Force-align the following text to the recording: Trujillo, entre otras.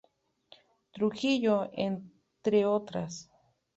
Trujillo, 0.93 1.69
entre 1.73 2.63
otras. 2.65 3.29